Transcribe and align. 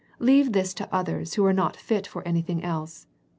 Leave 0.17 0.51
this 0.51 0.73
to 0.73 0.91
others 0.91 1.35
who 1.35 1.45
are 1.45 1.53
not 1.53 1.77
fit 1.77 2.07
for 2.07 2.27
anything 2.27 2.63
else. 2.63 3.05